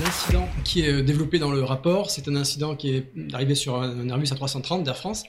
L'incident 0.00 0.48
qui 0.64 0.80
est 0.80 0.90
euh, 0.90 1.02
développé 1.02 1.38
dans 1.38 1.50
le 1.50 1.62
rapport, 1.62 2.10
c'est 2.10 2.26
un 2.26 2.34
incident 2.34 2.76
qui 2.76 2.96
est 2.96 3.12
arrivé 3.34 3.54
sur 3.54 3.76
un 3.76 4.08
Airbus 4.08 4.28
A330 4.28 4.84
d'Air 4.84 4.96
France 4.96 5.24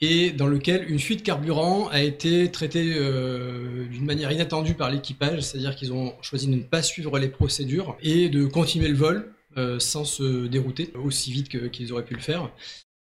et 0.00 0.30
dans 0.30 0.46
lequel 0.46 0.90
une 0.90 0.98
fuite 0.98 1.22
carburant 1.22 1.86
a 1.88 2.00
été 2.00 2.50
traitée 2.50 2.94
euh, 2.96 3.86
d'une 3.88 4.06
manière 4.06 4.32
inattendue 4.32 4.72
par 4.72 4.90
l'équipage, 4.90 5.42
c'est-à-dire 5.42 5.76
qu'ils 5.76 5.92
ont 5.92 6.14
choisi 6.22 6.46
de 6.46 6.54
ne 6.54 6.62
pas 6.62 6.82
suivre 6.82 7.18
les 7.18 7.28
procédures 7.28 7.98
et 8.00 8.30
de 8.30 8.46
continuer 8.46 8.88
le 8.88 8.96
vol 8.96 9.34
euh, 9.58 9.78
sans 9.78 10.06
se 10.06 10.46
dérouter 10.46 10.92
aussi 10.94 11.30
vite 11.30 11.70
qu'ils 11.70 11.92
auraient 11.92 12.04
pu 12.04 12.14
le 12.14 12.20
faire, 12.20 12.50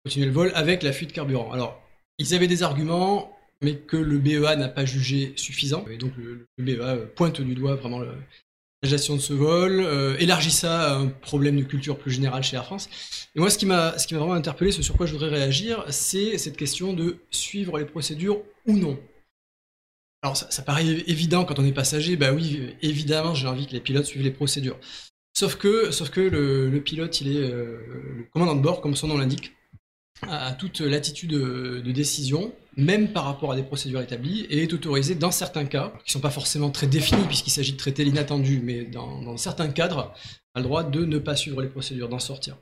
continuer 0.05 0.27
le 0.27 0.31
vol 0.31 0.51
avec 0.53 0.83
la 0.83 0.91
fuite 0.91 1.11
carburant. 1.11 1.51
Alors, 1.51 1.81
ils 2.19 2.35
avaient 2.35 2.47
des 2.47 2.61
arguments, 2.61 3.35
mais 3.63 3.77
que 3.77 3.97
le 3.97 4.19
BEA 4.19 4.55
n'a 4.57 4.69
pas 4.69 4.85
jugé 4.85 5.33
suffisant, 5.37 5.85
et 5.89 5.97
donc 5.97 6.11
le, 6.17 6.45
le 6.55 6.63
BEA 6.63 6.97
pointe 7.15 7.41
du 7.41 7.55
doigt 7.55 7.73
vraiment 7.73 8.01
la 8.83 8.89
gestion 8.89 9.15
de 9.15 9.21
ce 9.21 9.31
vol, 9.31 9.79
euh, 9.79 10.17
élargit 10.19 10.51
ça 10.51 10.91
à 10.91 10.95
un 10.97 11.07
problème 11.07 11.57
de 11.57 11.63
culture 11.63 11.97
plus 11.97 12.11
général 12.11 12.43
chez 12.43 12.57
Air 12.57 12.65
France. 12.65 12.89
Et 13.33 13.39
moi, 13.39 13.49
ce 13.49 13.57
qui 13.57 13.65
m'a, 13.65 13.97
ce 13.97 14.05
qui 14.05 14.13
m'a 14.13 14.19
vraiment 14.19 14.35
interpellé, 14.35 14.73
ce 14.73 14.81
sur 14.81 14.97
quoi 14.97 15.05
je 15.05 15.13
voudrais 15.13 15.29
réagir, 15.29 15.85
c'est 15.89 16.37
cette 16.37 16.57
question 16.57 16.91
de 16.91 17.17
suivre 17.31 17.79
les 17.79 17.85
procédures 17.85 18.41
ou 18.67 18.77
non. 18.77 18.99
Alors, 20.21 20.35
ça, 20.35 20.61
paraît 20.63 20.85
évident 20.85 21.45
quand 21.45 21.59
on 21.59 21.65
est 21.65 21.71
passager, 21.73 22.17
bah 22.17 22.33
oui, 22.33 22.75
évidemment, 22.81 23.33
j'ai 23.33 23.47
envie 23.47 23.67
que 23.67 23.71
les 23.71 23.79
pilotes 23.79 24.05
suivent 24.05 24.23
les 24.23 24.31
procédures. 24.31 24.77
Sauf 25.33 25.55
que, 25.55 25.91
sauf 25.91 26.09
que 26.09 26.19
le, 26.19 26.79
pilote, 26.81 27.21
il 27.21 27.35
est 27.35 27.41
euh, 27.41 27.77
le 28.17 28.27
commandant 28.33 28.55
de 28.55 28.61
bord, 28.61 28.81
comme 28.81 28.95
son 28.95 29.07
nom 29.07 29.17
l'indique, 29.17 29.53
a 30.21 30.53
toute 30.53 30.79
latitude 30.79 31.31
de 31.31 31.91
décision, 31.91 32.53
même 32.77 33.09
par 33.09 33.25
rapport 33.25 33.51
à 33.51 33.55
des 33.55 33.63
procédures 33.63 34.01
établies, 34.01 34.45
et 34.49 34.63
est 34.63 34.73
autorisé 34.73 35.15
dans 35.15 35.31
certains 35.31 35.65
cas, 35.65 35.93
qui 36.05 36.09
ne 36.09 36.13
sont 36.13 36.19
pas 36.19 36.29
forcément 36.29 36.69
très 36.69 36.87
définis 36.87 37.23
puisqu'il 37.27 37.51
s'agit 37.51 37.73
de 37.73 37.77
traiter 37.77 38.03
l'inattendu, 38.03 38.61
mais 38.63 38.83
dans, 38.83 39.37
certains 39.37 39.69
cadres, 39.69 40.13
a 40.55 40.59
le 40.59 40.63
droit 40.63 40.83
de 40.83 41.05
ne 41.05 41.17
pas 41.17 41.35
suivre 41.35 41.61
les 41.61 41.67
procédures, 41.67 42.09
d'en 42.09 42.19
sortir. 42.19 42.57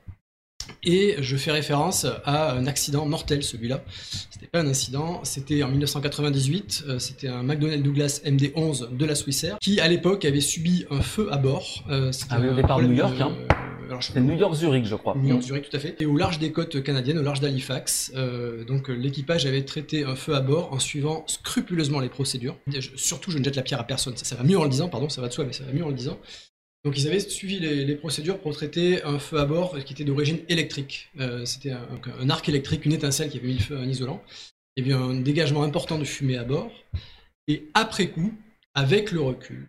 Et 0.84 1.16
je 1.20 1.36
fais 1.36 1.50
référence 1.50 2.06
à 2.24 2.52
un 2.52 2.66
accident 2.66 3.04
mortel, 3.04 3.42
celui-là. 3.42 3.82
C'était 4.30 4.46
pas 4.46 4.60
un 4.60 4.66
incident, 4.66 5.20
c'était 5.24 5.62
en 5.62 5.68
1998. 5.68 6.84
Euh, 6.86 6.98
c'était 6.98 7.28
un 7.28 7.42
McDonnell 7.42 7.82
Douglas 7.82 8.20
MD-11 8.24 8.96
de 8.96 9.04
la 9.04 9.14
Swissair 9.14 9.58
qui, 9.60 9.80
à 9.80 9.88
l'époque, 9.88 10.24
avait 10.24 10.40
subi 10.40 10.84
un 10.90 11.00
feu 11.00 11.28
à 11.32 11.36
bord. 11.36 11.84
Euh, 11.90 12.12
ah 12.30 12.38
oui, 12.40 12.48
au 12.48 12.54
départ 12.54 12.80
de 12.80 12.86
New 12.86 12.94
York. 12.94 13.20
Hein. 13.20 13.32
C'est 14.00 14.20
New 14.20 14.36
York-Zurich, 14.36 14.86
je 14.86 14.94
crois. 14.94 15.14
New 15.16 15.28
York-Zurich, 15.28 15.68
tout 15.68 15.76
à 15.76 15.80
fait. 15.80 16.00
Et 16.00 16.06
au 16.06 16.16
large 16.16 16.38
des 16.38 16.52
côtes 16.52 16.82
canadiennes, 16.82 17.18
au 17.18 17.22
large 17.22 17.40
d'Halifax. 17.40 18.12
Euh, 18.14 18.64
donc 18.64 18.88
l'équipage 18.88 19.46
avait 19.46 19.64
traité 19.64 20.04
un 20.04 20.16
feu 20.16 20.34
à 20.34 20.40
bord 20.40 20.72
en 20.72 20.78
suivant 20.78 21.24
scrupuleusement 21.26 22.00
les 22.00 22.08
procédures. 22.08 22.56
surtout, 22.96 23.30
je 23.30 23.38
ne 23.38 23.44
jette 23.44 23.56
la 23.56 23.62
pierre 23.62 23.80
à 23.80 23.84
personne. 23.84 24.16
Ça, 24.16 24.24
ça, 24.24 24.36
va 24.36 24.44
mieux 24.44 24.58
en 24.58 24.64
le 24.64 24.70
disant, 24.70 24.88
pardon, 24.88 25.08
ça 25.08 25.20
va 25.20 25.28
de 25.28 25.32
soi, 25.32 25.44
mais 25.44 25.52
ça 25.52 25.64
va 25.64 25.72
mieux 25.72 25.84
en 25.84 25.88
le 25.88 25.94
disant. 25.94 26.18
Donc 26.84 26.98
ils 26.98 27.06
avaient 27.06 27.20
suivi 27.20 27.60
les, 27.60 27.94
procédures 27.94 28.40
pour 28.40 28.54
traiter 28.54 29.04
un 29.04 29.20
feu 29.20 29.38
à 29.38 29.44
bord 29.44 29.78
qui 29.84 29.92
était 29.92 30.04
d'origine 30.04 30.40
électrique. 30.48 31.10
Euh, 31.20 31.44
c'était 31.44 31.70
un, 31.70 32.28
arc 32.28 32.48
électrique, 32.48 32.84
une 32.84 32.92
étincelle 32.92 33.30
qui 33.30 33.38
avait 33.38 33.46
mis 33.46 33.58
le 33.58 33.62
feu 33.62 33.76
à 33.76 33.80
un 33.80 33.88
isolant. 33.88 34.22
Il 34.76 34.86
y 34.86 34.92
avait 34.92 35.00
un 35.00 35.14
dégagement 35.14 35.62
important 35.62 35.98
de 35.98 36.04
fumée 36.04 36.36
à 36.36 36.44
bord. 36.44 36.72
Et 37.46 37.68
après 37.74 38.08
coup, 38.08 38.34
avec 38.74 39.12
le 39.12 39.20
recul, 39.20 39.68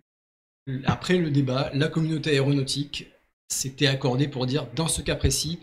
après 0.86 1.18
le 1.18 1.30
débat, 1.30 1.70
la 1.74 1.88
communauté 1.88 2.32
aéronautique 2.32 3.08
s'était 3.54 3.88
accordée 3.88 4.28
pour 4.28 4.46
dire, 4.46 4.68
dans 4.76 4.88
ce 4.88 5.02
cas 5.02 5.16
précis, 5.16 5.60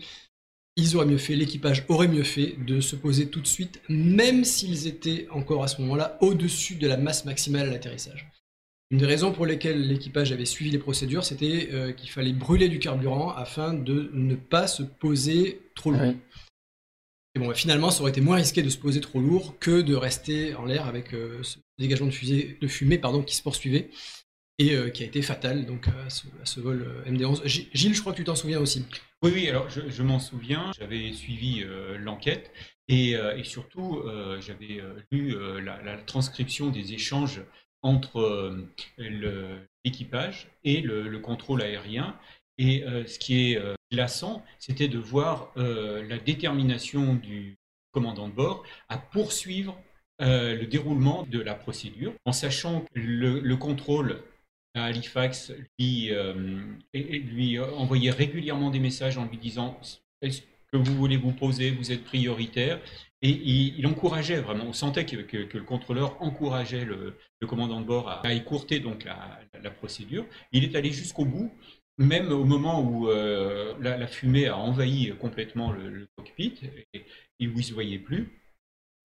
ils 0.77 0.95
auraient 0.95 1.05
mieux 1.05 1.17
fait, 1.17 1.35
l'équipage 1.35 1.85
aurait 1.89 2.07
mieux 2.07 2.23
fait 2.23 2.55
de 2.65 2.79
se 2.79 2.95
poser 2.95 3.27
tout 3.27 3.41
de 3.41 3.47
suite, 3.47 3.81
même 3.89 4.43
s'ils 4.43 4.87
étaient 4.87 5.27
encore 5.31 5.63
à 5.63 5.67
ce 5.67 5.81
moment-là 5.81 6.17
au-dessus 6.21 6.75
de 6.75 6.87
la 6.87 6.97
masse 6.97 7.25
maximale 7.25 7.67
à 7.67 7.71
l'atterrissage. 7.71 8.31
Une 8.89 8.97
des 8.97 9.05
raisons 9.05 9.31
pour 9.31 9.45
lesquelles 9.45 9.87
l'équipage 9.87 10.31
avait 10.31 10.45
suivi 10.45 10.69
les 10.69 10.77
procédures, 10.77 11.23
c'était 11.23 11.69
euh, 11.71 11.93
qu'il 11.93 12.09
fallait 12.09 12.33
brûler 12.33 12.67
du 12.67 12.79
carburant 12.79 13.31
afin 13.31 13.73
de 13.73 14.09
ne 14.13 14.35
pas 14.35 14.67
se 14.67 14.83
poser 14.83 15.61
trop 15.75 15.91
lourd. 15.91 16.13
Et 17.33 17.39
bon, 17.39 17.47
bah, 17.47 17.53
finalement, 17.53 17.91
ça 17.91 18.01
aurait 18.01 18.11
été 18.11 18.19
moins 18.19 18.35
risqué 18.35 18.61
de 18.61 18.69
se 18.69 18.77
poser 18.77 18.99
trop 18.99 19.21
lourd 19.21 19.57
que 19.59 19.81
de 19.81 19.95
rester 19.95 20.55
en 20.55 20.65
l'air 20.65 20.87
avec 20.87 21.13
euh, 21.13 21.41
ce 21.41 21.59
dégagement 21.79 22.07
de, 22.07 22.11
fusée, 22.11 22.57
de 22.59 22.67
fumée 22.67 22.97
pardon, 22.97 23.23
qui 23.23 23.35
se 23.35 23.41
poursuivait 23.41 23.89
et 24.59 24.75
euh, 24.75 24.89
qui 24.89 25.03
a 25.03 25.05
été 25.05 25.21
fatal 25.21 25.65
donc, 25.65 25.87
à, 25.87 26.09
ce, 26.09 26.59
vol 26.59 27.03
MD-11. 27.07 27.45
Gilles, 27.45 27.95
je 27.95 28.01
crois 28.01 28.13
que 28.13 28.17
tu 28.17 28.23
t'en 28.23 28.35
souviens 28.35 28.59
aussi. 28.59 28.85
Oui, 29.23 29.31
oui, 29.33 29.49
alors 29.49 29.69
je, 29.69 30.03
m'en 30.03 30.19
souviens. 30.19 30.71
J'avais 30.79 31.13
suivi 31.13 31.63
l'enquête 31.99 32.51
et, 32.87 33.15
surtout, 33.43 34.03
j'avais 34.39 34.81
lu 35.11 35.35
la, 35.61 35.97
transcription 35.97 36.69
des 36.69 36.93
échanges 36.93 37.43
entre 37.83 38.19
euh, 38.19 39.59
l'équipage 39.83 40.49
et 40.63 40.81
le, 40.81 41.19
contrôle 41.19 41.61
aérien. 41.61 42.17
Et 42.57 42.83
euh, 42.83 43.05
ce 43.05 43.17
qui 43.17 43.51
est 43.51 43.57
euh, 43.57 43.75
glaçant, 43.91 44.43
c'était 44.59 44.87
de 44.87 44.99
voir 44.99 45.51
la 45.55 46.17
détermination 46.17 47.15
du 47.15 47.57
commandant 47.91 48.27
de 48.29 48.33
bord 48.33 48.63
à 48.89 48.97
poursuivre 48.97 49.77
le 50.19 50.65
déroulement 50.65 51.23
de 51.23 51.39
la 51.39 51.55
procédure, 51.55 52.13
en 52.25 52.31
sachant 52.31 52.81
que 52.81 52.87
le, 52.99 53.55
contrôle 53.55 54.21
à 54.73 54.85
Halifax 54.85 55.51
lui, 55.77 56.11
lui 56.93 57.59
envoyait 57.59 58.11
régulièrement 58.11 58.69
des 58.69 58.79
messages 58.79 59.17
en 59.17 59.25
lui 59.25 59.37
disant 59.37 59.79
est-ce 60.21 60.41
que 60.71 60.77
vous 60.77 60.95
voulez 60.95 61.17
vous 61.17 61.33
poser, 61.33 61.71
vous 61.71 61.91
êtes 61.91 62.03
prioritaire? 62.03 62.79
Et 63.23 63.29
il, 63.29 63.85
encourageait 63.85 64.41
vraiment, 64.41 64.65
on 64.65 64.73
sentait 64.73 65.05
que, 65.05 65.15
le 65.15 65.63
contrôleur 65.63 66.19
encourageait 66.21 66.85
le, 66.85 67.17
commandant 67.47 67.79
de 67.79 67.85
bord 67.85 68.09
à, 68.09 68.33
écourter 68.33 68.79
donc 68.79 69.05
la, 69.05 69.69
procédure. 69.69 70.25
Il 70.51 70.63
est 70.63 70.75
allé 70.75 70.91
jusqu'au 70.91 71.25
bout, 71.25 71.51
même 71.99 72.31
au 72.31 72.45
moment 72.45 72.81
où 72.81 73.09
euh, 73.09 73.75
la, 73.79 74.07
fumée 74.07 74.47
a 74.47 74.57
envahi 74.57 75.13
complètement 75.19 75.71
le, 75.71 76.07
cockpit 76.15 76.61
et, 76.93 77.01
où 77.47 77.51
il 77.51 77.55
ne 77.55 77.61
se 77.61 77.73
voyait 77.73 77.99
plus. 77.99 78.39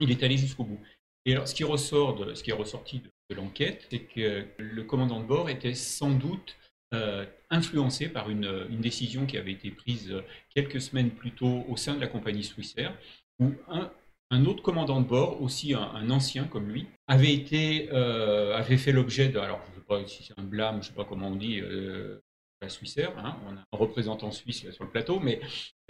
Il 0.00 0.10
est 0.10 0.22
allé 0.22 0.38
jusqu'au 0.38 0.64
bout. 0.64 0.80
Et 1.26 1.32
alors, 1.32 1.46
ce 1.46 1.54
qui 1.54 1.64
ressort 1.64 2.14
de, 2.14 2.34
ce 2.34 2.42
qui 2.42 2.50
est 2.50 2.54
ressorti 2.54 3.00
de, 3.00 3.34
l'enquête, 3.34 3.86
c'est 3.90 3.98
que 3.98 4.46
le 4.56 4.82
commandant 4.84 5.20
de 5.20 5.26
bord 5.26 5.50
était 5.50 5.74
sans 5.74 6.10
doute 6.10 6.56
euh, 6.94 7.26
influencé 7.50 8.08
par 8.08 8.30
une, 8.30 8.66
une, 8.70 8.80
décision 8.80 9.26
qui 9.26 9.36
avait 9.36 9.52
été 9.52 9.72
prise 9.72 10.14
quelques 10.54 10.80
semaines 10.80 11.10
plus 11.10 11.32
tôt 11.32 11.64
au 11.68 11.76
sein 11.76 11.96
de 11.96 12.00
la 12.00 12.06
compagnie 12.06 12.44
Swissair, 12.44 12.96
où 13.40 13.52
un, 13.68 13.90
un 14.30 14.44
autre 14.44 14.62
commandant 14.62 15.00
de 15.00 15.06
bord, 15.06 15.40
aussi 15.40 15.74
un, 15.74 16.10
ancien 16.10 16.44
comme 16.44 16.68
lui, 16.68 16.86
avait 17.06 17.32
été, 17.32 17.88
euh, 17.92 18.56
avait 18.56 18.76
fait 18.76 18.92
l'objet 18.92 19.28
de, 19.28 19.38
alors 19.38 19.60
je 19.66 19.70
ne 19.70 19.74
sais 19.76 19.86
pas 19.86 20.06
si 20.08 20.24
c'est 20.24 20.38
un 20.38 20.44
blâme, 20.44 20.76
je 20.76 20.88
ne 20.88 20.92
sais 20.92 20.96
pas 20.96 21.04
comment 21.04 21.28
on 21.28 21.36
dit, 21.36 21.60
euh, 21.60 22.20
la 22.60 22.68
Suissaire, 22.68 23.12
hein, 23.18 23.36
on 23.46 23.56
a 23.56 23.60
un 23.60 23.76
représentant 23.76 24.32
suisse 24.32 24.68
sur 24.70 24.84
le 24.84 24.90
plateau, 24.90 25.20
mais 25.20 25.40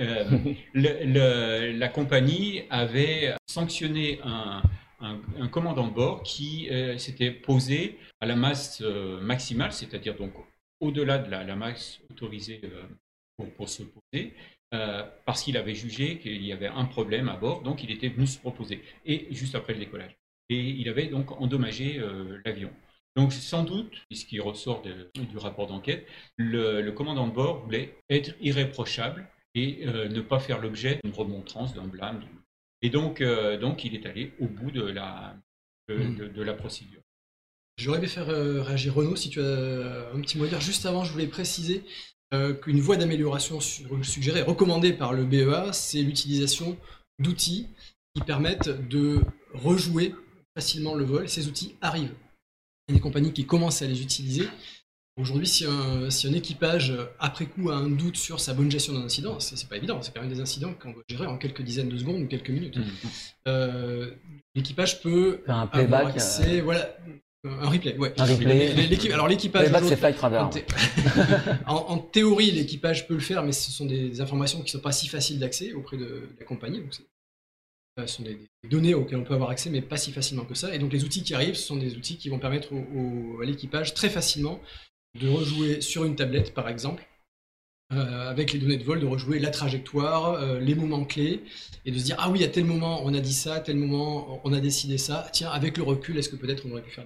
euh, 0.01 0.25
la 0.75 1.89
compagnie 1.89 2.65
avait 2.71 3.35
sanctionné 3.47 4.21
un, 4.25 4.63
commandant 5.51 5.89
de 5.89 5.93
bord 5.93 6.23
qui 6.23 6.69
s'était 6.99 7.31
posé 7.31 7.99
à 8.21 8.27
la 8.27 8.37
masse 8.37 8.81
maximale, 9.21 9.73
c'est-à-dire 9.73 10.17
donc 10.17 10.33
au-delà 10.81 11.19
de 11.19 11.31
la, 11.31 11.57
masse 11.57 12.01
autorisée 12.11 12.61
pour, 13.37 13.51
pour, 13.55 13.69
se 13.69 13.83
poser, 13.83 14.35
euh, 14.75 15.05
parce 15.25 15.43
qu'il 15.43 15.57
avait 15.57 15.75
jugé 15.75 16.19
qu'il 16.19 16.45
y 16.45 16.53
avait 16.53 16.67
un 16.67 16.87
problème 16.87 17.29
à 17.29 17.37
bord, 17.37 17.63
donc 17.63 17.85
il 17.85 17.91
était 17.93 18.09
venu 18.09 18.27
se 18.27 18.39
proposer, 18.39 18.83
et 19.05 19.29
juste 19.31 19.55
après 19.55 19.75
le 19.75 19.79
décollage. 19.79 20.17
Et 20.49 20.59
il 20.59 20.89
avait 20.89 21.07
donc 21.07 21.31
endommagé 21.41 21.99
euh, 21.99 22.41
l'avion. 22.45 22.71
Donc 23.15 23.33
sans 23.33 23.63
doute, 23.63 23.95
ce 24.13 24.25
qui 24.25 24.41
ressort 24.41 24.83
du 24.83 25.39
rapport 25.39 25.69
d'enquête, 25.69 26.07
le, 26.37 26.91
commandant 26.91 27.29
de 27.29 27.33
bord 27.33 27.65
voulait 27.65 27.97
être 28.11 28.35
irréprochable 28.41 29.29
et 29.55 29.87
euh, 29.87 30.09
ne 30.09 30.21
pas 30.21 30.41
faire 30.41 30.61
l'objet 30.61 31.01
d'une 31.03 31.15
remontrance, 31.15 31.73
d'un 31.73 31.87
blâme. 31.87 32.23
Et 32.83 32.91
donc, 32.91 33.23
donc 33.23 33.85
il 33.85 33.95
est 33.95 34.07
allé 34.07 34.33
au 34.39 34.47
bout 34.47 34.71
de 34.71 34.83
la, 34.83 35.37
de, 35.89 36.29
de 36.29 36.43
la 36.43 36.55
procédure. 36.55 37.01
J'aurais 37.79 37.99
aimé 37.99 38.07
faire 38.07 38.27
réagir 38.27 38.95
Renaud 38.95 39.17
si 39.17 39.29
tu 39.29 39.41
as 39.41 40.11
un 40.13 40.21
petit 40.21 40.39
mot 40.39 40.45
à 40.45 40.49
dire. 40.49 40.61
Juste 40.61 40.87
avant, 40.87 41.05
je 41.05 41.13
voulais 41.13 41.27
préciser 41.27 41.85
euh, 42.35 42.55
qu'une 42.55 42.81
voie 42.81 42.97
d'amélioration 42.97 43.61
suggérée, 43.61 44.43
recommandée 44.43 44.93
par 44.93 45.13
le 45.13 45.25
BEA, 45.25 45.73
c'est 45.73 46.03
l'utilisation 46.03 46.77
d'outils 47.21 47.69
qui 48.15 48.23
permettent 48.23 48.69
de 48.89 49.21
rejouer 49.55 50.13
facilement 50.57 50.95
le 50.95 51.05
vol. 51.05 51.29
Ces 51.29 51.47
outils 51.47 51.77
arrivent. 51.81 52.15
Il 52.89 52.93
y 52.93 52.95
a 52.95 52.97
des 52.97 53.01
compagnies 53.01 53.33
qui 53.33 53.47
commencent 53.47 53.83
à 53.83 53.87
les 53.87 54.03
utiliser. 54.03 54.49
Aujourd'hui, 55.19 55.47
si 55.47 55.65
un, 55.65 56.11
si 56.11 56.27
un, 56.27 56.33
équipage, 56.35 56.93
après 57.19 57.47
coup, 57.47 57.71
a 57.71 57.75
un 57.75 57.89
doute 57.89 58.17
sur 58.17 58.39
sa 58.39 58.53
bonne 58.53 58.71
gestion 58.71 58.93
d'un 58.93 59.05
incident, 59.05 59.41
c'est 59.41 59.69
pas 59.69 59.77
évident. 59.77 60.03
C'est 60.03 60.13
quand 60.13 60.21
même 60.21 60.31
des 60.31 60.41
incidents 60.41 60.75
qu'on 60.75 60.93
doit 60.93 61.03
gérer 61.09 61.27
en 61.27 61.39
quelques 61.39 61.63
dizaines 61.63 61.89
de 61.89 61.97
secondes 61.97 62.21
ou 62.21 62.27
quelques 62.27 62.51
minutes. 62.51 62.77
Mmh. 62.77 62.83
Euh, 63.49 64.11
l'équipage 64.55 65.01
peut 65.01 65.43
faire 65.47 65.57
un 65.57 65.67
playback. 65.67 66.09
Accès, 66.09 66.61
euh, 66.61 66.63
voilà, 66.63 66.95
un 67.45 67.69
replay, 67.69 67.97
ouais. 67.97 68.13
Un 68.19 68.25
replay. 68.25 69.13
alors 69.13 69.29
l'équipage. 69.29 69.69
c'est 69.85 69.97
Flight 69.97 70.19
Radar. 70.19 70.51
En, 71.67 71.99
théorie, 71.99 72.51
l'équipage 72.51 73.07
peut 73.07 73.15
le 73.15 73.21
faire, 73.21 73.43
mais 73.43 73.53
ce 73.53 73.71
sont 73.71 73.87
des 73.87 74.21
informations 74.21 74.59
qui 74.59 74.67
ne 74.67 74.71
sont 74.71 74.81
pas 74.81 74.93
si 74.93 75.09
faciles 75.09 75.39
d'accès 75.39 75.73
auprès 75.73 75.97
de, 75.97 76.29
la 76.39 76.45
compagnie. 76.45 76.81
Donc 76.81 76.95
ce 76.95 78.07
sont 78.07 78.23
des, 78.23 78.39
données 78.69 78.95
auxquelles 78.95 79.19
on 79.19 79.25
peut 79.25 79.35
avoir 79.35 79.51
accès, 79.51 79.71
mais 79.71 79.81
pas 79.81 79.97
si 79.97 80.13
facilement 80.13 80.45
que 80.45 80.55
ça. 80.55 80.75
Et 80.75 80.79
donc 80.79 80.93
les 80.93 81.05
outils 81.05 81.23
qui 81.23 81.35
arrivent, 81.35 81.55
ce 81.55 81.67
sont 81.67 81.77
des 81.77 81.97
outils 81.97 82.17
qui 82.17 82.29
vont 82.29 82.39
permettre 82.39 82.73
au, 82.73 83.41
à 83.41 83.45
l'équipage 83.45 83.95
très 83.95 84.11
facilement 84.11 84.61
de 85.21 85.29
rejouer 85.29 85.81
sur 85.81 86.05
une 86.05 86.17
tablette, 86.17 86.55
par 86.55 86.69
exemple, 86.69 87.07
avec 87.91 88.53
les 88.53 88.59
données 88.59 88.79
de 88.79 88.85
vol, 88.85 89.01
de 89.01 89.07
rejouer 89.07 89.39
la 89.39 89.51
trajectoire, 89.51 90.59
les 90.59 90.75
moments 90.75 91.05
clés, 91.05 91.45
et 91.85 91.93
de 91.93 91.99
se 91.99 92.05
dire, 92.05 92.17
ah 92.19 92.31
oui, 92.31 92.43
à 92.43 92.49
tel 92.49 92.65
moment, 92.65 93.03
on 93.05 93.15
a 93.15 93.21
dit 93.21 93.33
ça, 93.33 93.55
à 93.55 93.61
tel 93.61 93.77
moment, 93.77 94.41
on 94.45 94.53
a 94.53 94.61
décidé 94.61 94.99
ça. 94.99 95.29
Tiens, 95.33 95.51
avec 95.51 95.77
le 95.77 95.85
recul, 95.85 96.19
est-ce 96.19 96.29
que 96.29 96.37
peut-être 96.37 96.67
on 96.67 96.73
aurait 96.73 96.83
pu 96.83 96.91
faire 96.91 97.05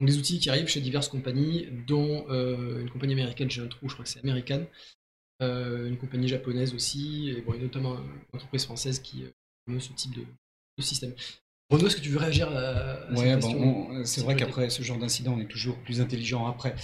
donc, 0.00 0.08
des 0.08 0.18
outils 0.18 0.40
qui 0.40 0.50
arrivent 0.50 0.68
chez 0.68 0.80
diverses 0.80 1.08
compagnies, 1.08 1.68
dont 1.86 2.26
une 2.30 2.90
compagnie 2.90 3.12
américaine, 3.12 3.50
j'ai 3.50 3.60
un 3.62 3.68
trou, 3.68 3.88
je 3.88 3.94
crois 3.94 4.04
que 4.04 4.10
c'est 4.10 4.20
American, 4.20 4.66
une 5.40 5.98
compagnie 5.98 6.28
japonaise 6.28 6.74
aussi, 6.74 7.28
et, 7.30 7.42
bon, 7.42 7.58
notamment 7.60 7.96
une 7.96 8.36
entreprise 8.36 8.64
française 8.64 9.00
qui 9.00 9.24
ce 9.68 9.92
type 9.92 10.14
de 10.14 10.24
système. 10.82 11.14
Renaud, 11.74 11.88
est-ce 11.88 11.96
que 11.96 12.00
tu 12.00 12.10
veux 12.10 12.18
réagir 12.18 12.48
à, 12.50 13.14
cette 13.16 13.40
question 13.40 14.04
C'est 14.04 14.22
vrai 14.22 14.36
qu'après 14.36 14.70
ce 14.70 14.82
genre 14.82 14.98
d'incident, 14.98 15.34
on 15.34 15.40
est 15.40 15.48
toujours 15.48 15.76
plus 15.78 16.00
intelligent 16.00 16.46
après. 16.46 16.74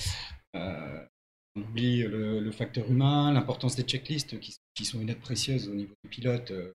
Euh, 0.56 1.06
on 1.54 1.62
oublie 1.62 2.02
le, 2.02 2.50
facteur 2.50 2.90
humain, 2.90 3.32
l'importance 3.32 3.76
des 3.76 3.82
checklists 3.82 4.38
qui, 4.40 4.84
sont 4.84 5.00
une 5.00 5.10
aide 5.10 5.20
précieuse 5.20 5.68
au 5.68 5.74
niveau 5.74 5.94
du 6.02 6.10
pilote. 6.10 6.50
Euh, 6.50 6.72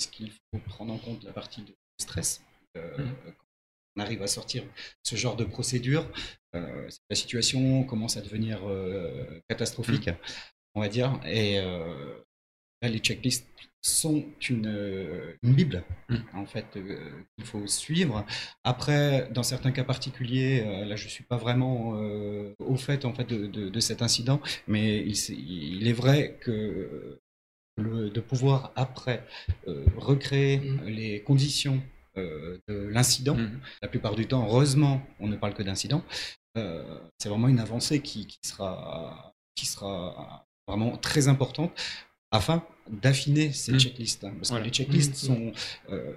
ce 0.00 0.08
qu'il 0.08 0.32
faut 0.32 0.58
prendre 0.66 0.92
en 0.92 0.98
compte 0.98 1.22
la 1.22 1.32
partie 1.32 1.62
de 1.62 1.72
stress 2.00 2.42
euh, 2.76 2.98
mmh. 2.98 3.14
quand 3.24 3.44
on 3.96 4.00
arrive 4.00 4.22
à 4.22 4.26
sortir 4.26 4.64
ce 5.04 5.14
genre 5.14 5.36
de 5.36 5.44
procédure. 5.44 6.10
la 6.52 7.14
situation 7.14 7.84
commence 7.84 8.16
à 8.16 8.22
devenir 8.22 8.60
catastrophique, 9.48 10.08
mmh. 10.08 10.16
on 10.74 10.80
va 10.80 10.88
dire. 10.88 11.20
Et 11.24 11.60
les 12.88 12.98
checklists 12.98 13.46
sont 13.82 14.24
une, 14.48 14.68
euh, 14.68 15.36
une 15.42 15.54
bible 15.54 15.82
mm. 16.08 16.16
en 16.34 16.46
fait 16.46 16.66
euh, 16.76 17.10
qu'il 17.36 17.44
faut 17.44 17.66
suivre. 17.66 18.24
Après, 18.62 19.28
dans 19.32 19.42
certains 19.42 19.72
cas 19.72 19.82
particuliers, 19.82 20.62
euh, 20.64 20.84
là 20.84 20.94
je 20.94 21.08
suis 21.08 21.24
pas 21.24 21.36
vraiment 21.36 21.90
au 22.60 22.76
fait 22.76 23.04
en 23.04 23.12
fait 23.12 23.24
de, 23.24 23.46
de, 23.46 23.80
cet 23.80 24.02
incident, 24.02 24.40
mais 24.68 24.98
il, 24.98 25.16
il, 25.30 25.88
est 25.88 25.92
vrai 25.92 26.38
que 26.40 27.18
le, 27.76 28.10
de 28.10 28.20
pouvoir 28.20 28.72
après 28.76 29.26
recréer 29.96 30.58
mm. 30.58 30.84
les 30.86 31.22
conditions 31.22 31.82
de 32.16 32.60
l'incident, 32.68 33.34
mm. 33.34 33.60
la 33.82 33.88
plupart 33.88 34.14
du 34.14 34.26
temps, 34.26 34.46
heureusement, 34.46 35.02
on 35.18 35.26
ne 35.26 35.36
parle 35.36 35.54
que 35.54 35.62
d'incident. 35.62 36.04
c'est 36.54 37.28
vraiment 37.28 37.48
une 37.48 37.58
avancée 37.60 38.00
qui, 38.00 38.26
qui 38.26 38.38
sera 38.42 39.34
qui 39.54 39.66
sera 39.66 40.46
vraiment 40.68 40.96
très 40.96 41.28
importante 41.28 41.72
afin 42.32 42.66
d'affiner 42.90 43.52
ces 43.52 43.72
mmh. 43.72 43.78
checklists. 43.80 44.24
Hein, 44.24 44.34
parce 44.36 44.50
que 44.50 44.64
les 44.64 44.70
checklists 44.70 45.22
mmh. 45.22 45.26
sont, 45.26 45.52
euh, 45.90 46.14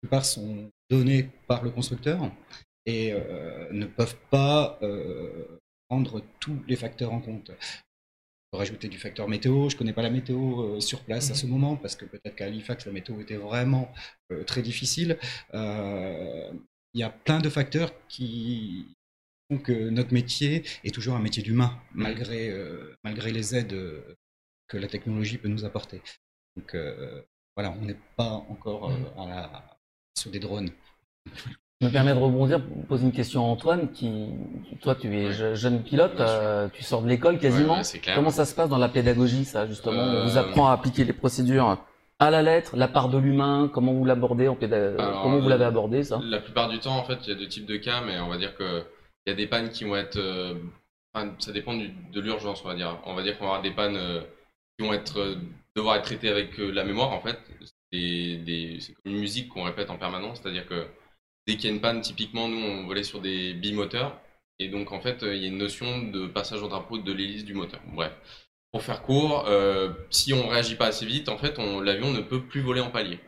plupart 0.00 0.24
sont 0.24 0.70
données 0.90 1.28
par 1.46 1.62
le 1.62 1.70
constructeur 1.70 2.32
et 2.86 3.12
euh, 3.12 3.70
ne 3.70 3.86
peuvent 3.86 4.16
pas 4.30 4.78
euh, 4.82 5.58
prendre 5.88 6.22
tous 6.40 6.58
les 6.66 6.76
facteurs 6.76 7.12
en 7.12 7.20
compte. 7.20 7.52
Rajouter 8.54 8.88
du 8.88 8.98
facteur 8.98 9.28
météo. 9.28 9.70
Je 9.70 9.76
ne 9.76 9.78
connais 9.78 9.92
pas 9.94 10.02
la 10.02 10.10
météo 10.10 10.78
sur 10.78 11.00
place 11.04 11.30
à 11.30 11.34
ce 11.34 11.46
mmh. 11.46 11.50
moment 11.50 11.76
parce 11.76 11.96
que 11.96 12.04
peut-être 12.04 12.34
qu'à 12.34 12.46
Halifax, 12.46 12.84
la 12.84 12.92
météo 12.92 13.18
était 13.20 13.36
vraiment 13.36 13.90
très 14.46 14.60
difficile. 14.60 15.18
Il 15.54 17.00
y 17.00 17.02
a 17.02 17.08
plein 17.08 17.38
de 17.38 17.48
facteurs 17.48 17.92
qui 18.08 18.94
font 19.48 19.56
que 19.56 19.88
notre 19.88 20.12
métier 20.12 20.64
est 20.84 20.94
toujours 20.94 21.16
un 21.16 21.22
métier 21.22 21.42
d'humain, 21.42 21.80
malgré, 21.94 22.54
malgré 23.04 23.32
les 23.32 23.56
aides 23.56 23.74
que 24.72 24.78
la 24.78 24.88
technologie 24.88 25.36
peut 25.36 25.48
nous 25.48 25.64
apporter. 25.66 26.00
Donc 26.56 26.74
euh, 26.74 27.20
voilà, 27.56 27.74
on 27.78 27.84
n'est 27.84 27.98
pas 28.16 28.42
encore 28.48 28.90
euh, 28.90 28.94
mm. 28.94 29.20
à 29.20 29.26
la, 29.26 29.62
sur 30.14 30.30
des 30.30 30.38
drones. 30.38 30.70
Je 31.80 31.88
me 31.88 31.92
permets 31.92 32.14
de 32.14 32.18
rebondir 32.18 32.64
pour 32.64 32.86
poser 32.86 33.04
une 33.04 33.12
question 33.12 33.44
à 33.44 33.48
Antoine, 33.48 33.90
qui, 33.90 34.30
toi, 34.80 34.94
tu 34.94 35.14
es 35.14 35.32
jeune 35.54 35.82
pilote, 35.82 36.18
euh, 36.20 36.68
tu 36.72 36.84
sors 36.84 37.02
de 37.02 37.08
l'école 37.08 37.38
quasiment. 37.38 37.82
Comment 38.14 38.30
ça 38.30 38.44
se 38.44 38.54
passe 38.54 38.68
dans 38.68 38.78
la 38.78 38.88
pédagogie, 38.88 39.44
ça, 39.44 39.66
justement? 39.66 40.00
On 40.00 40.24
vous 40.24 40.38
apprend 40.38 40.68
à 40.68 40.72
appliquer 40.72 41.04
les 41.04 41.12
procédures 41.12 41.84
à 42.20 42.30
la 42.30 42.40
lettre, 42.40 42.76
la 42.76 42.86
part 42.86 43.08
de 43.08 43.18
l'humain, 43.18 43.68
comment 43.74 43.92
vous 43.92 44.04
l'abordez 44.04 44.46
en 44.46 44.54
Comment 44.54 45.40
vous 45.40 45.48
l'avez 45.48 45.64
abordé, 45.64 46.04
ça? 46.04 46.20
La 46.22 46.38
plupart 46.38 46.68
du 46.68 46.78
temps, 46.78 46.96
en 46.96 47.02
fait, 47.02 47.18
il 47.26 47.30
y 47.30 47.32
a 47.32 47.38
deux 47.38 47.48
types 47.48 47.66
de 47.66 47.76
cas, 47.76 48.00
mais 48.00 48.20
on 48.20 48.28
va 48.28 48.38
dire 48.38 48.56
qu'il 48.56 48.84
y 49.26 49.30
a 49.30 49.34
des 49.34 49.48
pannes 49.48 49.70
qui 49.70 49.82
vont 49.82 49.96
être... 49.96 50.20
ça 51.40 51.50
dépend 51.50 51.74
de 51.74 52.20
l'urgence, 52.20 52.62
on 52.64 52.68
va 52.68 52.76
dire. 52.76 52.96
On 53.06 53.14
va 53.14 53.22
dire 53.24 53.36
qu'on 53.38 53.46
va 53.46 53.56
avoir 53.56 53.62
des 53.62 53.72
pannes 53.72 53.98
qui 54.78 54.86
vont 54.86 54.92
être, 54.92 55.18
euh, 55.18 55.36
devoir 55.76 55.96
être 55.96 56.04
traités 56.04 56.28
avec 56.28 56.58
euh, 56.58 56.70
la 56.70 56.84
mémoire, 56.84 57.10
en 57.10 57.20
fait. 57.20 57.38
C'est 57.92 58.94
comme 58.94 59.12
une 59.12 59.20
musique 59.20 59.48
qu'on 59.48 59.64
répète 59.64 59.90
en 59.90 59.98
permanence, 59.98 60.40
c'est-à-dire 60.40 60.66
que 60.66 60.86
dès 61.46 61.56
qu'il 61.56 61.66
y 61.66 61.72
a 61.72 61.74
une 61.74 61.80
panne, 61.80 62.00
typiquement, 62.00 62.48
nous, 62.48 62.58
on 62.58 62.86
volait 62.86 63.02
sur 63.02 63.20
des 63.20 63.54
bimoteurs. 63.54 64.18
Et 64.58 64.68
donc, 64.68 64.92
en 64.92 65.00
fait, 65.00 65.22
euh, 65.22 65.34
il 65.34 65.42
y 65.42 65.44
a 65.44 65.48
une 65.48 65.58
notion 65.58 66.02
de 66.02 66.26
passage 66.26 66.62
au 66.62 66.68
drapeau 66.68 66.98
de 66.98 67.12
l'hélice 67.12 67.44
du 67.44 67.54
moteur. 67.54 67.80
Bref. 67.92 68.12
Pour 68.72 68.82
faire 68.82 69.02
court, 69.02 69.46
si 70.08 70.32
on 70.32 70.48
réagit 70.48 70.76
pas 70.76 70.86
assez 70.86 71.04
vite, 71.04 71.28
en 71.28 71.36
fait, 71.36 71.58
l'avion 71.58 72.10
ne 72.10 72.22
peut 72.22 72.42
plus 72.42 72.62
voler 72.62 72.80
en 72.80 72.90
palier. 72.90 73.20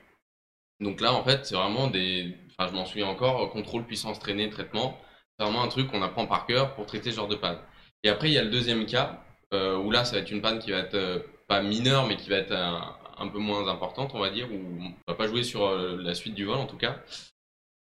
Donc 0.81 1.03
là, 1.03 1.13
en 1.13 1.23
fait, 1.23 1.45
c'est 1.45 1.55
vraiment 1.55 1.89
des. 1.89 2.35
Enfin, 2.57 2.71
je 2.71 2.75
m'en 2.75 2.87
souviens 2.87 3.09
encore, 3.09 3.51
contrôle, 3.51 3.85
puissance, 3.85 4.19
traînée, 4.19 4.49
traitement. 4.49 4.99
C'est 5.39 5.45
vraiment 5.45 5.63
un 5.63 5.69
truc 5.69 5.91
qu'on 5.91 6.01
apprend 6.01 6.27
par 6.27 6.47
cœur 6.47 6.75
pour 6.75 6.87
traiter 6.87 7.11
ce 7.11 7.17
genre 7.17 7.29
de 7.29 7.35
panne. 7.35 7.59
Et 8.05 8.09
après, 8.09 8.31
il 8.31 8.33
y 8.33 8.39
a 8.39 8.43
le 8.43 8.49
deuxième 8.49 8.87
cas, 8.87 9.23
où 9.53 9.91
là, 9.91 10.07
ça 10.07 10.17
va 10.17 10.23
être 10.23 10.31
une 10.31 10.41
panne 10.41 10.61
qui 10.61 10.71
va 10.71 10.79
être 10.79 11.27
pas 11.47 11.63
mineure, 11.63 12.07
mais 12.07 12.17
qui 12.17 12.31
va 12.31 12.37
être 12.37 12.53
un, 12.53 13.29
peu 13.29 13.39
moins 13.39 13.69
importante, 13.69 14.13
on 14.15 14.21
va 14.21 14.31
dire, 14.31 14.51
ou 14.53 14.57
on 14.81 14.93
va 15.09 15.15
pas 15.15 15.27
jouer 15.27 15.43
sur 15.43 15.67
euh, 15.67 15.97
la 16.01 16.15
suite 16.15 16.35
du 16.35 16.45
vol 16.45 16.57
en 16.57 16.67
tout 16.67 16.77
cas, 16.77 17.03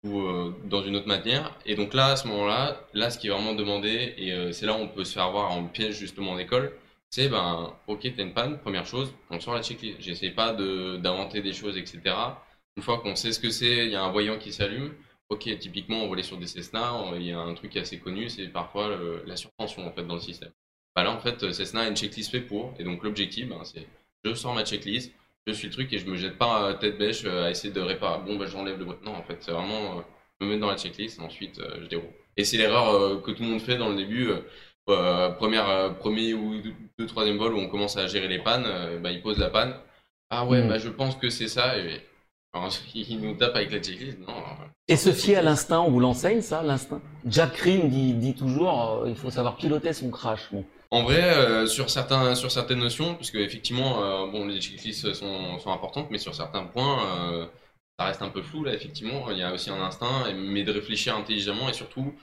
ou 0.03 0.21
euh, 0.21 0.55
dans 0.65 0.83
une 0.83 0.95
autre 0.95 1.07
manière. 1.07 1.57
Et 1.65 1.75
donc 1.75 1.93
là, 1.93 2.07
à 2.07 2.15
ce 2.15 2.27
moment-là, 2.27 2.87
là, 2.93 3.09
ce 3.09 3.19
qui 3.19 3.27
est 3.27 3.29
vraiment 3.31 3.53
demandé, 3.53 4.13
et 4.17 4.33
euh, 4.33 4.51
c'est 4.51 4.65
là 4.65 4.73
où 4.73 4.77
on 4.77 4.87
peut 4.87 5.03
se 5.03 5.13
faire 5.13 5.23
avoir 5.23 5.51
en 5.51 5.65
piège 5.65 5.97
justement 5.97 6.31
en 6.31 6.37
école, 6.37 6.73
c'est 7.09 7.29
ben, 7.29 7.73
ok, 7.87 8.01
t'as 8.15 8.23
une 8.23 8.33
panne, 8.33 8.59
première 8.59 8.85
chose, 8.85 9.13
on 9.29 9.39
sort 9.39 9.55
la 9.55 9.63
checklist. 9.63 9.99
J'essaie 9.99 10.29
pas 10.29 10.53
d'inventer 10.53 11.41
des 11.41 11.53
choses, 11.53 11.77
etc. 11.77 12.01
Une 12.77 12.83
fois 12.83 12.99
qu'on 12.99 13.15
sait 13.15 13.31
ce 13.33 13.39
que 13.39 13.49
c'est, 13.49 13.85
il 13.85 13.91
y 13.91 13.95
a 13.95 14.03
un 14.03 14.11
voyant 14.11 14.37
qui 14.37 14.53
s'allume. 14.53 14.93
Ok, 15.29 15.49
typiquement, 15.59 16.03
on 16.03 16.07
volait 16.07 16.23
sur 16.23 16.37
des 16.37 16.47
Cessna, 16.47 17.03
il 17.15 17.23
y 17.23 17.31
a 17.31 17.39
un 17.39 17.53
truc 17.53 17.77
assez 17.77 17.99
connu, 17.99 18.29
c'est 18.29 18.47
parfois 18.47 18.97
la 19.27 19.35
surtension 19.35 19.87
en 19.87 19.91
fait 19.91 20.03
dans 20.03 20.15
le 20.15 20.21
système. 20.21 20.51
Bah 20.99 21.05
là, 21.05 21.11
en 21.11 21.19
fait, 21.19 21.53
Cessna 21.53 21.81
a 21.81 21.87
une 21.87 21.95
checklist 21.95 22.29
fait 22.29 22.41
pour. 22.41 22.73
Et 22.77 22.83
donc, 22.83 23.03
l'objectif, 23.03 23.47
ben, 23.47 23.61
c'est 23.63 23.87
je 24.25 24.33
sors 24.33 24.53
ma 24.53 24.65
checklist, 24.65 25.13
je 25.47 25.53
suis 25.53 25.67
le 25.67 25.73
truc 25.73 25.93
et 25.93 25.97
je 25.97 26.05
me 26.05 26.17
jette 26.17 26.37
pas 26.37 26.73
tête 26.73 26.97
bêche 26.97 27.23
euh, 27.23 27.45
à 27.45 27.51
essayer 27.51 27.73
de 27.73 27.79
réparer. 27.79 28.19
Bon, 28.25 28.35
bah, 28.35 28.47
j'enlève 28.47 28.77
le 28.77 28.83
Non, 28.83 29.15
en 29.15 29.23
fait, 29.23 29.37
c'est 29.39 29.51
vraiment, 29.51 29.99
euh, 29.99 30.01
me 30.41 30.47
mettre 30.47 30.59
dans 30.59 30.69
la 30.69 30.75
checklist 30.75 31.17
et 31.17 31.21
ensuite, 31.21 31.57
euh, 31.59 31.77
je 31.83 31.87
déroule. 31.87 32.09
Et 32.35 32.43
c'est 32.43 32.57
l'erreur 32.57 33.21
que 33.21 33.31
tout 33.31 33.43
le 33.43 33.49
monde 33.49 33.61
fait 33.61 33.77
dans 33.77 33.87
le 33.87 33.95
début. 33.95 34.29
première, 34.85 35.95
premier 35.99 36.33
ou 36.33 36.61
deux, 36.97 37.05
troisième 37.05 37.37
vol 37.37 37.53
où 37.53 37.59
on 37.59 37.69
commence 37.69 37.95
à 37.95 38.07
gérer 38.07 38.27
les 38.27 38.39
pannes, 38.39 38.67
bah, 39.01 39.11
il 39.11 39.21
pose 39.21 39.37
la 39.37 39.49
panne. 39.49 39.75
Ah 40.29 40.45
ouais, 40.45 40.61
mm. 40.61 40.67
bah, 40.67 40.79
je 40.79 40.89
pense 40.89 41.15
que 41.15 41.29
c'est 41.29 41.47
ça. 41.47 41.77
Et 41.77 42.01
il 42.93 43.21
nous 43.21 43.35
tape 43.35 43.55
avec 43.55 43.71
la 43.71 43.79
checklist. 43.79 44.19
Non. 44.19 44.33
Et 44.89 44.97
se 44.97 45.13
fier 45.13 45.37
à 45.37 45.41
l'instinct, 45.41 45.79
on 45.79 45.91
vous 45.91 46.01
l'enseigne 46.01 46.41
ça, 46.41 46.61
l'instinct? 46.61 47.01
Jack 47.25 47.53
Cream 47.53 47.89
dit, 47.89 48.13
dit 48.15 48.35
toujours 48.35 49.05
il 49.07 49.15
faut 49.15 49.29
savoir 49.29 49.55
piloter 49.55 49.93
son 49.93 50.09
crash. 50.09 50.49
Bon. 50.51 50.65
En 50.91 51.03
vrai, 51.03 51.21
euh, 51.21 51.67
sur, 51.67 51.89
certains, 51.89 52.33
sur 52.33 52.51
certaines 52.51 52.79
notions, 52.79 53.13
puisque 53.13 53.35
effectivement, 53.35 54.03
euh, 54.03 54.31
bon, 54.31 54.47
les 54.47 54.59
checklists 54.59 55.13
sont, 55.13 55.59
sont, 55.59 55.71
importantes, 55.71 56.07
mais 56.09 56.17
sur 56.17 56.33
certains 56.33 56.63
points, 56.63 57.05
euh, 57.05 57.45
ça 57.99 58.05
reste 58.05 58.23
un 58.23 58.29
peu 58.29 58.41
flou 58.41 58.63
là. 58.63 58.73
Effectivement, 58.73 59.29
il 59.29 59.37
y 59.37 59.43
a 59.43 59.53
aussi 59.53 59.69
un 59.69 59.79
instinct, 59.81 60.33
mais 60.33 60.63
de 60.63 60.71
réfléchir 60.71 61.15
intelligemment 61.15 61.69
et 61.69 61.73
surtout, 61.73 62.15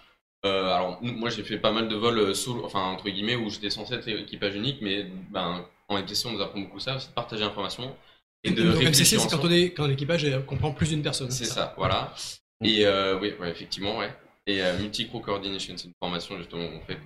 alors 0.43 1.01
moi 1.03 1.29
j'ai 1.29 1.43
fait 1.43 1.59
pas 1.59 1.73
mal 1.73 1.89
de 1.89 1.97
vols 1.97 2.33
solo, 2.37 2.65
enfin 2.65 2.79
entre 2.81 3.09
guillemets 3.09 3.35
où 3.35 3.51
j'étais 3.51 3.69
censé 3.69 3.95
être 3.95 4.07
équipage 4.07 4.55
unique, 4.55 4.79
mais 4.81 5.03
ben, 5.31 5.65
en 5.89 5.99
MTC 5.99 6.29
on 6.29 6.33
nous 6.33 6.41
apprend 6.41 6.61
beaucoup 6.61 6.79
ça, 6.79 6.95
aussi 6.95 7.09
de 7.09 7.15
partager 7.15 7.43
l'information 7.43 7.97
et 8.45 8.53
de 8.53 8.63
Donc, 8.63 8.79
réfléchir. 8.79 9.19
MCC 9.19 9.29
c'est 9.29 9.37
quand, 9.37 9.43
quand 9.77 9.89
l'équipage 9.89 10.25
comprend 10.47 10.71
plus 10.71 10.91
d'une 10.91 11.03
personne. 11.03 11.33
C'est 11.33 11.47
ça. 11.47 11.75
voilà. 11.77 12.15
Et 12.63 12.87
oui, 13.21 13.35
ouais, 13.41 13.51
effectivement, 13.51 13.99
ouais. 13.99 14.15
Et 14.47 14.63
multi-crew 14.79 15.21
coordination, 15.21 15.75
c'est 15.77 15.89
une 15.89 15.95
formation 16.01 16.39
justement 16.39 16.63
on 16.63 16.81
fait 16.87 16.99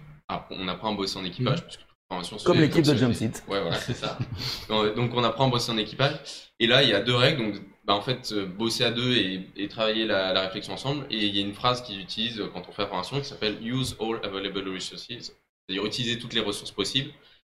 on 0.50 0.68
apprend 0.68 0.92
à 0.92 0.96
bosser 0.96 1.18
en 1.18 1.24
équipage. 1.24 1.60
Mmh. 1.60 2.36
Comme 2.44 2.58
l'équipe 2.58 2.84
de 2.84 2.96
Jumpseat. 2.96 3.44
Ouais, 3.46 3.60
voilà, 3.60 3.76
c'est 3.76 3.94
ça. 3.94 4.18
donc, 4.68 5.14
on 5.14 5.22
apprend 5.22 5.46
à 5.46 5.50
bosser 5.50 5.70
en 5.70 5.78
équipage. 5.78 6.14
Et 6.58 6.66
là, 6.66 6.82
il 6.82 6.88
y 6.88 6.92
a 6.92 7.00
deux 7.00 7.14
règles. 7.14 7.52
Donc, 7.52 7.62
bah, 7.84 7.94
en 7.94 8.00
fait, 8.00 8.32
euh, 8.32 8.46
bosser 8.46 8.84
à 8.84 8.90
deux 8.90 9.16
et, 9.16 9.68
travailler 9.68 10.06
la, 10.06 10.40
réflexion 10.40 10.74
ensemble. 10.74 11.06
Et 11.10 11.18
il 11.18 11.36
y 11.36 11.38
a 11.38 11.42
une 11.42 11.54
phrase 11.54 11.82
qu'ils 11.82 12.00
utilisent 12.00 12.42
quand 12.52 12.68
on 12.68 12.72
fait 12.72 12.82
la 12.82 12.88
formation 12.88 13.18
qui 13.20 13.26
s'appelle 13.26 13.64
Use 13.64 13.96
all 14.00 14.20
available 14.24 14.68
resources. 14.68 15.06
C'est-à-dire 15.08 15.86
utiliser 15.86 16.18
toutes 16.18 16.34
les 16.34 16.40
ressources 16.40 16.72
possibles. 16.72 17.10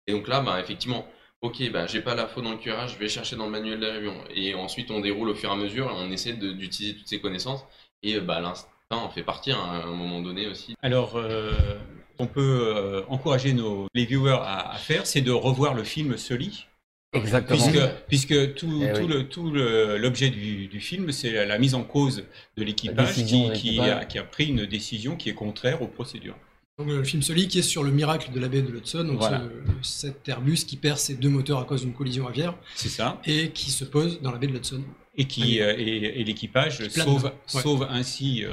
Et 0.08 0.12
donc 0.12 0.26
là, 0.26 0.40
bah, 0.40 0.58
effectivement, 0.58 1.06
ok, 1.40 1.70
bah, 1.70 1.86
j'ai 1.86 2.00
pas 2.00 2.16
la 2.16 2.26
faute 2.26 2.42
dans 2.42 2.50
le 2.50 2.56
curage, 2.56 2.94
je 2.94 2.98
vais 2.98 3.08
chercher 3.08 3.36
dans 3.36 3.44
le 3.44 3.52
manuel 3.52 3.78
d'avion. 3.78 4.16
Et 4.34 4.54
ensuite, 4.54 4.90
on 4.90 5.00
déroule 5.00 5.28
au 5.28 5.34
fur 5.34 5.50
et 5.50 5.52
à 5.52 5.56
mesure 5.56 5.86
et 5.86 5.94
on 5.94 6.10
essaie 6.10 6.32
d'utiliser 6.32 6.96
toutes 6.96 7.08
ces 7.08 7.20
connaissances. 7.20 7.64
Et 8.02 8.18
bah, 8.18 8.40
l'instinct 8.40 8.68
en 8.90 9.10
fait 9.10 9.22
partie 9.22 9.52
hein, 9.52 9.60
à 9.60 9.86
un 9.86 9.94
moment 9.94 10.20
donné 10.20 10.48
aussi. 10.48 10.74
Alors, 10.82 11.16
euh, 11.16 11.52
on 12.18 12.26
peut 12.26 12.60
euh, 12.62 13.02
encourager 13.08 13.52
nos, 13.52 13.86
les 13.94 14.04
viewers 14.04 14.38
à, 14.42 14.76
faire, 14.78 15.06
c'est 15.06 15.20
de 15.20 15.30
revoir 15.30 15.74
le 15.74 15.84
film 15.84 16.16
Sully. 16.16 16.66
Exactement. 17.14 17.64
Puisque, 18.08 18.54
tout, 18.54 18.82
eh 18.82 19.06
le, 19.06 19.28
tout 19.28 19.50
l'objet 19.50 20.28
du, 20.28 20.80
film, 20.80 21.10
c'est 21.10 21.46
la, 21.46 21.58
mise 21.58 21.74
en 21.74 21.82
cause 21.82 22.24
de 22.56 22.64
l'équipage 22.64 23.24
qui, 23.24 23.80
a, 23.80 24.22
pris 24.24 24.46
une 24.46 24.66
décision 24.66 25.16
qui 25.16 25.30
est 25.30 25.34
contraire 25.34 25.80
aux 25.80 25.86
procédures. 25.86 26.36
Donc, 26.78 26.88
le 26.88 27.02
film 27.02 27.22
Sully 27.22 27.48
qui 27.48 27.58
est 27.58 27.62
sur 27.62 27.82
le 27.82 27.90
miracle 27.90 28.30
de 28.30 28.38
la 28.38 28.48
baie 28.48 28.62
de 28.62 28.70
l'Hudson, 28.70 29.04
donc 29.04 29.22
cet 29.82 30.28
Airbus 30.28 30.58
qui 30.66 30.76
perd 30.76 30.98
ses 30.98 31.14
deux 31.14 31.30
moteurs 31.30 31.58
à 31.58 31.64
cause 31.64 31.80
d'une 31.80 31.94
collision 31.94 32.28
aviaire. 32.28 32.54
C'est 32.74 32.90
ça. 32.90 33.20
Et 33.24 33.50
qui 33.50 33.70
se 33.70 33.84
pose 33.84 34.20
dans 34.20 34.30
la 34.30 34.38
baie 34.38 34.46
de 34.46 34.52
l'Hudson. 34.52 34.82
Et 35.16 35.24
qui 35.24 35.58
et, 35.58 36.22
l'équipage 36.24 36.86
sauve, 36.88 37.32
sauve 37.46 37.86
ainsi 37.90 38.44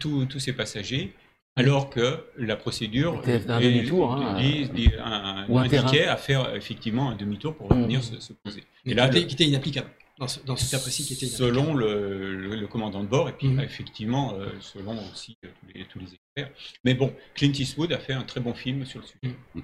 tous 0.00 0.26
ses 0.38 0.54
passagers 0.54 1.12
alors 1.58 1.90
que 1.90 2.24
la 2.36 2.56
procédure 2.56 3.22
un 3.26 3.60
demi-tour, 3.60 4.14
hein, 4.14 4.36
indiquait 4.36 6.06
à 6.06 6.16
faire 6.16 6.54
effectivement 6.54 7.10
un 7.10 7.16
demi-tour 7.16 7.54
pour 7.56 7.68
revenir 7.68 8.00
mmh. 8.00 8.20
se, 8.20 8.32
poser. 8.32 8.64
Et 8.86 8.94
là, 8.94 9.08
qui 9.08 9.18
était 9.18 9.44
inapplicable 9.44 9.90
dans 10.18 10.26
ce, 10.26 10.70
cas 10.70 10.78
précis, 10.78 11.04
qui 11.04 11.14
était 11.14 11.26
selon 11.26 11.74
le, 11.74 12.66
commandant 12.70 13.02
de 13.02 13.08
bord 13.08 13.28
et 13.28 13.32
puis 13.32 13.48
mmh. 13.48 13.60
effectivement 13.60 14.34
euh, 14.34 14.50
selon 14.60 14.96
aussi 15.12 15.36
euh, 15.44 15.48
tous, 15.60 15.66
les, 15.74 15.84
tous, 15.84 15.98
les, 15.98 16.14
experts. 16.14 16.50
Mais 16.84 16.94
bon, 16.94 17.12
Clint 17.34 17.52
Eastwood 17.52 17.92
a 17.92 17.98
fait 17.98 18.14
un 18.14 18.22
très 18.22 18.40
bon 18.40 18.54
film 18.54 18.84
sur 18.84 19.00
le 19.00 19.06
sujet. 19.06 19.34
Mmh. 19.54 19.60